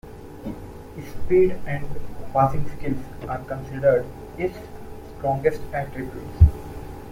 His 0.95 1.07
speed 1.13 1.51
and 1.67 1.85
passing 2.33 2.67
skills 2.71 2.97
are 3.29 3.37
considered 3.37 4.03
his 4.35 4.51
strongest 5.19 5.61
attributes. 5.71 6.39